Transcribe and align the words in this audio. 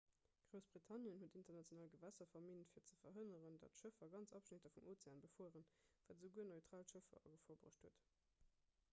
groussbritannien 0.49 1.17
huet 1.23 1.35
international 1.39 1.89
gewässer 1.95 2.27
verminnt 2.31 2.71
fir 2.77 2.83
ze 2.87 2.97
verhënneren 3.03 3.59
datt 3.63 3.77
schëffer 3.81 4.09
ganz 4.13 4.33
abschnitter 4.39 4.73
vum 4.77 4.89
ozean 4.93 5.21
befueren 5.25 5.67
wat 5.91 6.15
esouguer 6.15 6.47
neutral 6.53 6.87
schëffer 6.93 7.21
a 7.21 7.29
gefor 7.35 7.61
bruecht 7.65 7.85
huet 7.89 8.09